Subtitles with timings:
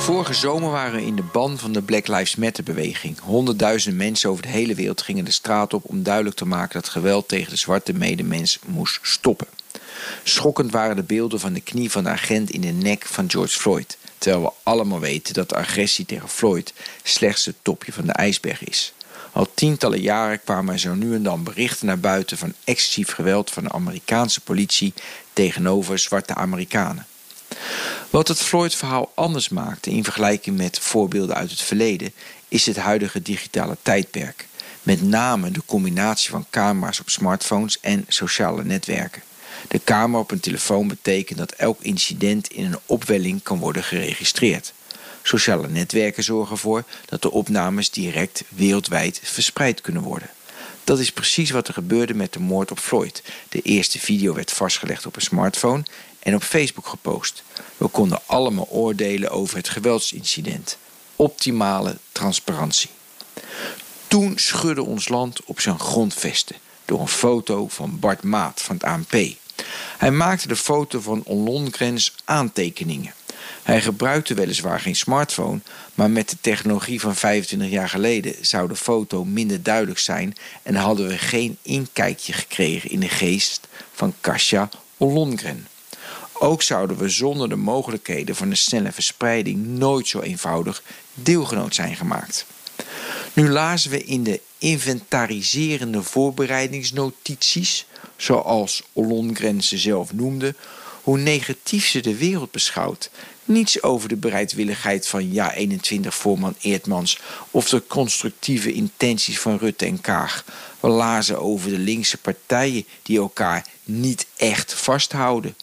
[0.00, 3.18] Vorige zomer waren we in de ban van de Black Lives Matter-beweging.
[3.18, 6.88] Honderdduizenden mensen over de hele wereld gingen de straat op om duidelijk te maken dat
[6.88, 9.46] geweld tegen de zwarte medemens moest stoppen.
[10.22, 13.58] Schokkend waren de beelden van de knie van de agent in de nek van George
[13.58, 13.98] Floyd.
[14.18, 18.64] Terwijl we allemaal weten dat de agressie tegen Floyd slechts het topje van de ijsberg
[18.64, 18.92] is.
[19.32, 23.50] Al tientallen jaren kwamen er zo nu en dan berichten naar buiten van excessief geweld
[23.50, 24.94] van de Amerikaanse politie
[25.32, 27.06] tegenover zwarte Amerikanen.
[28.10, 32.12] Wat het Floyd-verhaal anders maakte in vergelijking met voorbeelden uit het verleden,
[32.48, 34.48] is het huidige digitale tijdperk.
[34.82, 39.22] Met name de combinatie van camera's op smartphones en sociale netwerken.
[39.68, 44.72] De camera op een telefoon betekent dat elk incident in een opwelling kan worden geregistreerd.
[45.22, 50.30] Sociale netwerken zorgen ervoor dat de opnames direct wereldwijd verspreid kunnen worden.
[50.84, 53.22] Dat is precies wat er gebeurde met de moord op Floyd.
[53.48, 55.82] De eerste video werd vastgelegd op een smartphone
[56.18, 57.42] en op Facebook gepost.
[57.80, 60.78] We konden allemaal oordelen over het geweldsincident.
[61.16, 62.90] Optimale transparantie.
[64.06, 68.84] Toen schudde ons land op zijn grondvesten door een foto van Bart Maat van het
[68.84, 69.12] ANP.
[69.98, 73.14] Hij maakte de foto van Ollongrens aantekeningen.
[73.62, 75.60] Hij gebruikte weliswaar geen smartphone,
[75.94, 80.74] maar met de technologie van 25 jaar geleden zou de foto minder duidelijk zijn en
[80.74, 85.66] hadden we geen inkijkje gekregen in de geest van Kasia Ollongren.
[86.42, 90.82] Ook zouden we zonder de mogelijkheden van een snelle verspreiding nooit zo eenvoudig
[91.14, 92.46] deelgenoot zijn gemaakt.
[93.32, 97.86] Nu lazen we in de inventariserende voorbereidingsnotities,
[98.16, 100.54] zoals Ollongren ze zelf noemde,
[101.02, 103.10] hoe negatief ze de wereld beschouwt.
[103.44, 107.18] Niets over de bereidwilligheid van Ja21-voorman Eertmans
[107.50, 110.44] of de constructieve intenties van Rutte en Kaag.
[110.80, 115.56] We lazen over de linkse partijen die elkaar niet echt vasthouden.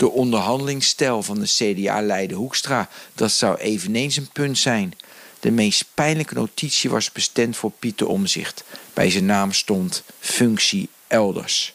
[0.00, 4.94] De onderhandelingsstijl van de CDA-leider Hoekstra, dat zou eveneens een punt zijn.
[5.40, 8.64] De meest pijnlijke notitie was bestemd voor Pieter Omzicht.
[8.94, 11.74] Bij zijn naam stond functie elders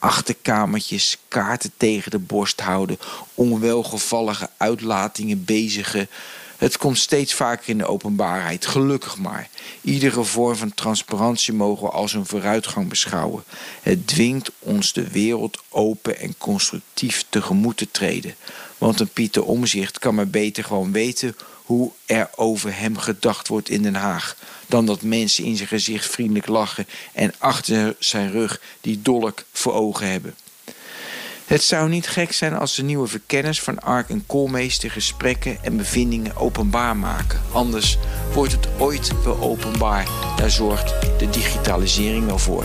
[0.00, 2.98] achterkamertjes, kaarten tegen de borst houden,
[3.34, 6.08] onwelgevallige uitlatingen bezigen.
[6.60, 9.48] Het komt steeds vaker in de openbaarheid, gelukkig maar.
[9.80, 13.44] Iedere vorm van transparantie mogen we als een vooruitgang beschouwen.
[13.82, 18.34] Het dwingt ons de wereld open en constructief tegemoet te treden.
[18.78, 23.68] Want een Pieter Omzicht kan maar beter gewoon weten hoe er over hem gedacht wordt
[23.68, 24.36] in Den Haag.
[24.66, 29.72] Dan dat mensen in zijn gezicht vriendelijk lachen en achter zijn rug die dolk voor
[29.72, 30.34] ogen hebben.
[31.50, 35.76] Het zou niet gek zijn als de nieuwe verkenners van Ark en Koolmeester gesprekken en
[35.76, 37.40] bevindingen openbaar maken.
[37.52, 37.98] Anders
[38.32, 40.08] wordt het ooit wel openbaar.
[40.36, 42.64] Daar zorgt de digitalisering wel voor.